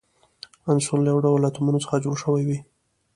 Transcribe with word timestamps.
عنصر 0.69 0.97
له 1.03 1.09
یو 1.13 1.19
ډول 1.25 1.41
اتومونو 1.49 1.83
څخه 1.83 2.03
جوړ 2.05 2.15
شوی 2.23 2.43
وي. 2.47 2.59